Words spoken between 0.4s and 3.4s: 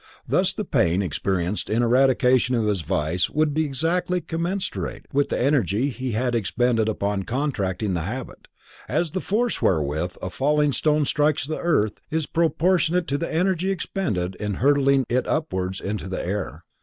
the pain experienced in eradication of his vice